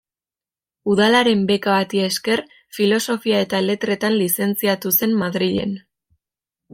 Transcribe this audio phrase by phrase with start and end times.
[0.93, 2.41] Udalaren beka bati esker
[2.77, 5.77] Filosofia eta Letretan lizentziatu zen Madrilen.